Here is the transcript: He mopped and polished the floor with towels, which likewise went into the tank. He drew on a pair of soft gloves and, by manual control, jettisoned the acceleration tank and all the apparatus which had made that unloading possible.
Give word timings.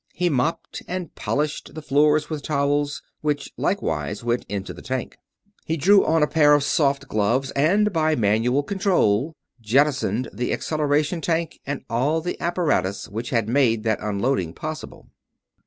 He 0.15 0.29
mopped 0.29 0.81
and 0.87 1.13
polished 1.13 1.75
the 1.75 1.81
floor 1.83 2.19
with 2.27 2.41
towels, 2.41 3.03
which 3.21 3.53
likewise 3.55 4.23
went 4.23 4.47
into 4.49 4.73
the 4.73 4.81
tank. 4.81 5.19
He 5.65 5.77
drew 5.77 6.03
on 6.03 6.23
a 6.23 6.27
pair 6.27 6.55
of 6.55 6.63
soft 6.63 7.07
gloves 7.07 7.51
and, 7.51 7.93
by 7.93 8.15
manual 8.15 8.63
control, 8.63 9.35
jettisoned 9.61 10.27
the 10.33 10.53
acceleration 10.53 11.21
tank 11.21 11.59
and 11.67 11.85
all 11.87 12.19
the 12.19 12.41
apparatus 12.41 13.09
which 13.09 13.29
had 13.29 13.47
made 13.47 13.83
that 13.83 14.01
unloading 14.01 14.53
possible. 14.55 15.05